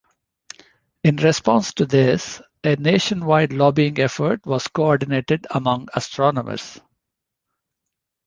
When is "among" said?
5.51-5.89